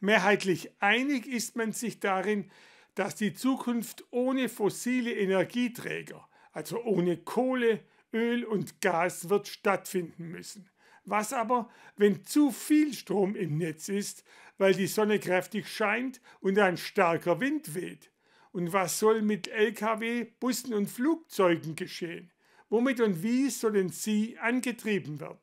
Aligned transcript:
Mehrheitlich 0.00 0.70
einig 0.80 1.26
ist 1.26 1.56
man 1.56 1.72
sich 1.72 2.00
darin, 2.00 2.50
dass 2.94 3.16
die 3.16 3.34
Zukunft 3.34 4.04
ohne 4.10 4.48
fossile 4.48 5.14
Energieträger, 5.14 6.26
also 6.52 6.82
ohne 6.82 7.18
Kohle, 7.18 7.80
Öl 8.12 8.44
und 8.44 8.80
Gas, 8.80 9.28
wird 9.28 9.46
stattfinden 9.46 10.28
müssen. 10.28 10.70
Was 11.04 11.32
aber, 11.32 11.68
wenn 11.96 12.24
zu 12.24 12.50
viel 12.50 12.94
Strom 12.94 13.36
im 13.36 13.58
Netz 13.58 13.88
ist, 13.88 14.24
weil 14.58 14.74
die 14.74 14.86
Sonne 14.86 15.18
kräftig 15.18 15.68
scheint 15.68 16.20
und 16.40 16.58
ein 16.58 16.78
starker 16.78 17.40
Wind 17.40 17.74
weht? 17.74 18.10
Und 18.52 18.72
was 18.72 18.98
soll 18.98 19.22
mit 19.22 19.48
Lkw, 19.48 20.24
Bussen 20.40 20.74
und 20.74 20.88
Flugzeugen 20.88 21.76
geschehen? 21.76 22.32
Womit 22.68 23.00
und 23.00 23.22
wie 23.22 23.50
sollen 23.50 23.90
sie 23.90 24.38
angetrieben 24.38 25.20
werden? 25.20 25.38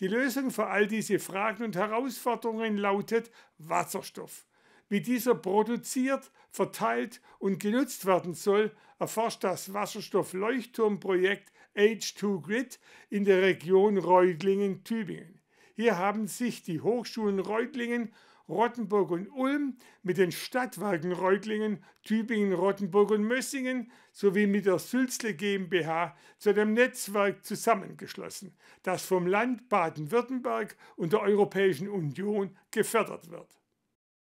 Die 0.00 0.08
Lösung 0.08 0.50
für 0.50 0.66
all 0.66 0.88
diese 0.88 1.20
Fragen 1.20 1.62
und 1.62 1.76
Herausforderungen 1.76 2.76
lautet 2.76 3.30
Wasserstoff. 3.58 4.46
Wie 4.88 5.00
dieser 5.00 5.34
produziert, 5.34 6.30
verteilt 6.50 7.20
und 7.38 7.60
genutzt 7.60 8.04
werden 8.04 8.34
soll, 8.34 8.74
erforscht 8.98 9.44
das 9.44 9.72
Wasserstoff-Leuchtturmprojekt 9.72 11.52
H2Grid 11.76 12.78
in 13.08 13.24
der 13.24 13.42
Region 13.42 13.96
Reutlingen-Tübingen. 13.98 15.40
Hier 15.76 15.96
haben 15.96 16.26
sich 16.26 16.62
die 16.62 16.80
Hochschulen 16.80 17.38
Reutlingen, 17.38 18.12
Rottenburg 18.48 19.10
und 19.10 19.28
Ulm 19.28 19.78
mit 20.02 20.18
den 20.18 20.32
Stadtwerken 20.32 21.12
Reutlingen, 21.12 21.82
Tübingen, 22.02 22.52
Rottenburg 22.52 23.10
und 23.10 23.24
Mössingen 23.24 23.90
sowie 24.12 24.46
mit 24.46 24.66
der 24.66 24.78
Sülzle 24.78 25.34
GmbH 25.34 26.14
zu 26.38 26.50
einem 26.50 26.74
Netzwerk 26.74 27.44
zusammengeschlossen, 27.44 28.56
das 28.82 29.06
vom 29.06 29.26
Land 29.26 29.68
Baden-Württemberg 29.68 30.76
und 30.96 31.12
der 31.12 31.20
Europäischen 31.20 31.88
Union 31.88 32.56
gefördert 32.70 33.30
wird. 33.30 33.58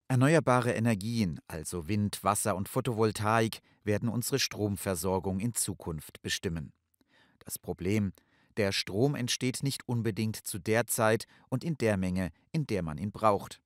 Erneuerbare 0.06 0.72
Energien, 0.72 1.40
also 1.48 1.88
Wind, 1.88 2.22
Wasser 2.22 2.54
und 2.54 2.68
Photovoltaik, 2.68 3.60
werden 3.82 4.08
unsere 4.08 4.38
Stromversorgung 4.38 5.40
in 5.40 5.54
Zukunft 5.54 6.22
bestimmen. 6.22 6.72
Das 7.40 7.58
Problem, 7.58 8.12
der 8.56 8.70
Strom 8.70 9.14
entsteht 9.16 9.62
nicht 9.62 9.88
unbedingt 9.88 10.36
zu 10.36 10.58
der 10.58 10.86
Zeit 10.86 11.26
und 11.48 11.64
in 11.64 11.76
der 11.78 11.96
Menge, 11.96 12.30
in 12.52 12.66
der 12.66 12.82
man 12.82 12.98
ihn 12.98 13.10
braucht. 13.10 13.60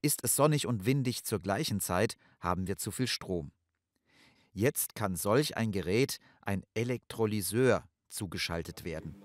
Ist 0.00 0.22
es 0.22 0.36
sonnig 0.36 0.66
und 0.66 0.86
windig 0.86 1.24
zur 1.24 1.40
gleichen 1.40 1.80
Zeit, 1.80 2.16
haben 2.40 2.68
wir 2.68 2.76
zu 2.76 2.90
viel 2.90 3.08
Strom. 3.08 3.50
Jetzt 4.52 4.94
kann 4.94 5.16
solch 5.16 5.56
ein 5.56 5.72
Gerät, 5.72 6.18
ein 6.42 6.62
Elektrolyseur, 6.74 7.84
zugeschaltet 8.08 8.84
werden. 8.84 9.22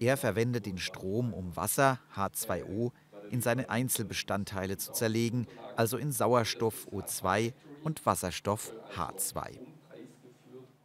Er 0.00 0.16
verwendet 0.16 0.66
den 0.66 0.78
Strom, 0.78 1.32
um 1.32 1.54
Wasser, 1.54 2.00
H2O, 2.16 2.92
in 3.30 3.40
seine 3.40 3.70
Einzelbestandteile 3.70 4.76
zu 4.76 4.92
zerlegen, 4.92 5.46
also 5.76 5.96
in 5.96 6.12
Sauerstoff 6.12 6.86
O2 6.88 7.52
und 7.82 8.04
Wasserstoff 8.04 8.72
H2. 8.96 9.73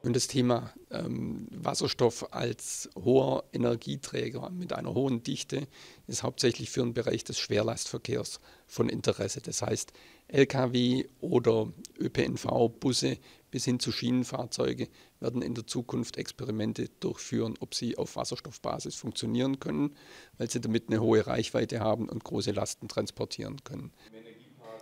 Und 0.02 0.16
das 0.16 0.28
Thema 0.28 0.74
ähm, 0.92 1.48
Wasserstoff 1.52 2.32
als 2.32 2.90
hoher 2.96 3.44
Energieträger 3.52 4.50
mit 4.50 4.72
einer 4.72 4.94
hohen 4.94 5.24
Dichte 5.24 5.68
ist 6.08 6.24
hauptsächlich 6.24 6.70
für 6.70 6.82
den 6.82 6.94
Bereich 6.94 7.26
des 7.26 7.38
Schwerlastverkehrs 7.38 8.40
von 8.66 8.88
Interesse. 8.88 9.42
Das 9.42 9.62
heißt, 9.62 9.92
Lkw 10.30 11.06
oder 11.20 11.74
ÖPNV, 12.00 12.70
Busse 12.80 13.18
bis 13.52 13.66
hin 13.66 13.80
zu 13.80 13.92
Schienenfahrzeuge 13.92 14.88
werden 15.20 15.42
in 15.42 15.54
der 15.54 15.68
Zukunft 15.68 16.18
Experimente 16.18 16.90
durchführen, 17.02 17.56
ob 17.60 17.76
sie 17.76 17.98
auf 17.98 18.16
Wasserstoffbasis 18.16 18.96
funktionieren 18.96 19.60
können, 19.60 19.98
weil 20.38 20.50
sie 20.50 20.62
damit 20.62 20.88
eine 20.88 21.02
hohe 21.02 21.28
Reichweite 21.28 21.82
haben 21.82 22.08
und 22.08 22.24
große 22.24 22.52
Lasten 22.52 22.88
transportieren 22.88 23.64
können. 23.66 23.92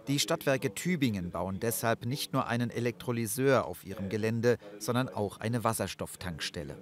Die 0.08 0.20
Stadtwerke 0.20 0.74
Tübingen 0.74 1.32
bauen 1.32 1.60
deshalb 1.60 2.06
nicht 2.06 2.32
nur 2.32 2.48
einen 2.48 2.70
Elektrolyseur 2.70 3.66
auf 3.66 3.86
ihrem 3.86 4.08
Gelände, 4.08 4.58
sondern 4.80 5.10
auch 5.10 5.42
eine 5.42 5.66
Wasserstofftankstelle. 5.66 6.78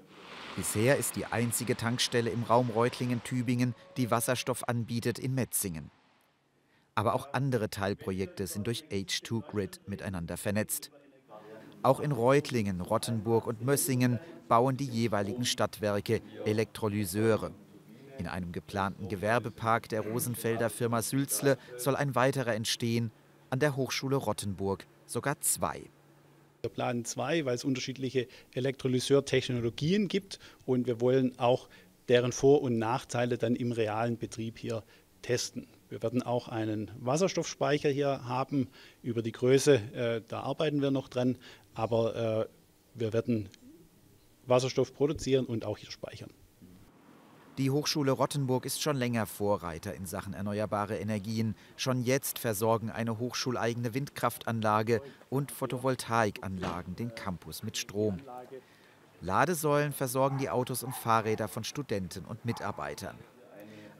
Bisher 0.56 0.98
ist 0.98 1.16
die 1.16 1.26
einzige 1.26 1.76
Tankstelle 1.76 2.30
im 2.30 2.44
Raum 2.44 2.70
Reutlingen-Tübingen, 2.70 3.74
die 3.98 4.12
Wasserstoff 4.12 4.68
anbietet, 4.68 5.18
in 5.18 5.34
Metzingen. 5.34 5.90
Aber 6.94 7.16
auch 7.16 7.34
andere 7.34 7.72
Teilprojekte 7.72 8.46
sind 8.46 8.68
durch 8.68 8.86
H2Grid 8.92 9.80
miteinander 9.88 10.38
vernetzt. 10.38 10.92
Auch 11.82 12.00
in 12.00 12.12
Reutlingen, 12.12 12.80
Rottenburg 12.80 13.48
und 13.48 13.64
Mössingen 13.64 14.20
bauen 14.48 14.78
die 14.78 14.86
jeweiligen 14.86 15.46
Stadtwerke 15.46 16.22
Elektrolyseure. 16.46 17.54
In 18.18 18.28
einem 18.28 18.52
geplanten 18.52 19.08
Gewerbepark 19.08 19.90
der 19.90 20.02
Rosenfelder 20.02 20.70
Firma 20.70 21.02
Sülzle 21.02 21.58
soll 21.78 21.96
ein 21.96 22.16
weiterer 22.16 22.56
entstehen, 22.56 23.12
an 23.50 23.60
der 23.60 23.76
Hochschule 23.76 24.16
Rottenburg 24.16 24.86
sogar 25.06 25.40
zwei. 25.42 25.82
Wir 26.62 26.70
planen 26.70 27.06
zwei, 27.06 27.46
weil 27.46 27.56
es 27.56 27.64
unterschiedliche 27.64 28.28
Elektrolyseurtechnologien 28.54 30.08
gibt 30.08 30.40
und 30.66 30.88
wir 30.88 31.00
wollen 31.02 31.38
auch 31.38 31.70
deren 32.08 32.32
Vor- 32.32 32.62
und 32.62 32.78
Nachteile 32.80 33.38
dann 33.38 33.56
im 33.56 33.72
realen 33.72 34.18
Betrieb 34.18 34.58
hier 34.58 34.84
testen. 35.22 35.68
Wir 35.90 36.02
werden 36.02 36.24
auch 36.24 36.48
einen 36.48 36.92
Wasserstoffspeicher 37.00 37.90
hier 37.90 38.26
haben. 38.26 38.68
Über 39.04 39.22
die 39.22 39.32
Größe, 39.32 39.76
äh, 39.94 40.22
da 40.28 40.42
arbeiten 40.42 40.82
wir 40.82 40.92
noch 40.92 41.08
dran, 41.08 41.38
aber 41.74 42.16
äh, 42.16 42.48
wir 42.96 43.14
werden 43.14 43.50
Wasserstoff 44.48 44.94
produzieren 44.94 45.46
und 45.46 45.66
auch 45.66 45.78
hier 45.78 45.92
speichern. 45.92 46.32
Die 47.58 47.72
Hochschule 47.72 48.12
Rottenburg 48.12 48.66
ist 48.66 48.82
schon 48.82 48.98
länger 48.98 49.26
Vorreiter 49.26 49.94
in 49.94 50.06
Sachen 50.06 50.34
erneuerbare 50.34 50.98
Energien. 50.98 51.56
Schon 51.78 52.02
jetzt 52.02 52.38
versorgen 52.38 52.90
eine 52.90 53.18
hochschuleigene 53.18 53.94
Windkraftanlage 53.94 55.02
und 55.30 55.54
Photovoltaikanlagen 55.54 56.98
den 56.98 57.16
Campus 57.16 57.64
mit 57.64 57.78
Strom. 57.78 58.18
Ladesäulen 59.22 59.94
versorgen 59.94 60.38
die 60.38 60.50
Autos 60.50 60.84
und 60.84 60.94
Fahrräder 60.94 61.48
von 61.48 61.64
Studenten 61.64 62.26
und 62.26 62.44
Mitarbeitern. 62.44 63.18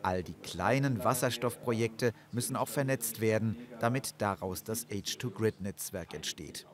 All 0.04 0.22
die 0.22 0.34
kleinen 0.34 1.06
Wasserstoffprojekte 1.06 2.12
müssen 2.34 2.58
auch 2.58 2.68
vernetzt 2.68 3.22
werden, 3.22 3.58
damit 3.80 4.16
daraus 4.18 4.66
das 4.66 4.86
H2Grid-Netzwerk 4.90 6.14
entsteht. 6.14 6.68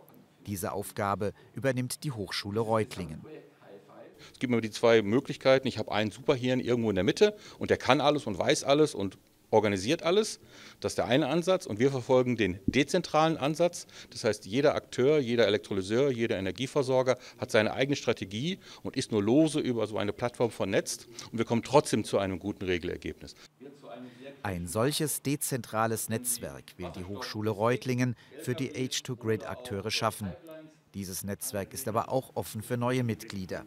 Diese 0.47 0.71
Aufgabe 0.71 1.33
übernimmt 1.53 2.03
die 2.03 2.11
Hochschule 2.11 2.59
Reutlingen. 2.59 3.23
Es 4.33 4.39
gibt 4.39 4.51
mir 4.51 4.61
die 4.61 4.71
zwei 4.71 5.01
Möglichkeiten. 5.01 5.67
Ich 5.67 5.77
habe 5.77 5.91
einen 5.91 6.11
Superhirn 6.11 6.59
irgendwo 6.59 6.89
in 6.89 6.95
der 6.95 7.03
Mitte 7.03 7.35
und 7.59 7.69
der 7.69 7.77
kann 7.77 8.01
alles 8.01 8.27
und 8.27 8.37
weiß 8.37 8.63
alles 8.63 8.93
und 8.95 9.17
organisiert 9.51 10.03
alles. 10.03 10.39
Das 10.79 10.93
ist 10.93 10.97
der 10.97 11.05
eine 11.05 11.27
Ansatz. 11.27 11.65
Und 11.65 11.79
wir 11.79 11.91
verfolgen 11.91 12.37
den 12.37 12.59
dezentralen 12.65 13.37
Ansatz. 13.37 13.85
Das 14.09 14.23
heißt, 14.23 14.45
jeder 14.45 14.75
Akteur, 14.75 15.19
jeder 15.19 15.45
Elektrolyseur, 15.45 16.09
jeder 16.09 16.37
Energieversorger 16.37 17.17
hat 17.37 17.51
seine 17.51 17.73
eigene 17.73 17.95
Strategie 17.95 18.59
und 18.81 18.95
ist 18.95 19.11
nur 19.11 19.21
lose 19.21 19.59
über 19.59 19.85
so 19.87 19.97
eine 19.97 20.13
Plattform 20.13 20.49
vernetzt. 20.49 21.07
Und 21.31 21.37
wir 21.37 21.45
kommen 21.45 21.63
trotzdem 21.63 22.03
zu 22.03 22.17
einem 22.17 22.39
guten 22.39 22.65
Regelergebnis. 22.65 23.35
Ein 24.43 24.67
solches 24.67 25.21
dezentrales 25.21 26.09
Netzwerk 26.09 26.63
will 26.77 26.89
die 26.95 27.05
Hochschule 27.05 27.51
Reutlingen 27.51 28.15
für 28.41 28.55
die 28.55 28.71
H2Grid-Akteure 28.71 29.91
schaffen. 29.91 30.33
Dieses 30.93 31.23
Netzwerk 31.23 31.73
ist 31.73 31.87
aber 31.87 32.09
auch 32.09 32.35
offen 32.35 32.61
für 32.61 32.77
neue 32.77 33.03
Mitglieder. 33.03 33.65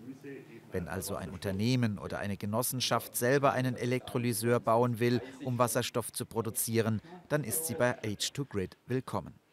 Wenn 0.73 0.89
also 0.89 1.15
ein 1.17 1.31
Unternehmen 1.31 1.99
oder 1.99 2.19
eine 2.19 2.37
Genossenschaft 2.37 3.17
selber 3.17 3.53
einen 3.53 3.77
Elektrolyseur 3.77 4.61
bauen 4.61 4.99
will, 4.99 5.21
um 5.45 5.59
Wasserstoff 5.59 6.13
zu 6.13 6.27
produzieren, 6.27 7.01
dann 7.29 7.45
ist 7.45 7.67
sie 7.67 7.75
bei 7.75 7.99
H2Grid 8.03 8.73
willkommen. 8.87 9.44